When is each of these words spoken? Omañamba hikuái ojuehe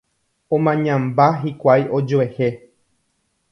Omañamba 0.57 1.27
hikuái 1.43 1.87
ojuehe 1.99 2.51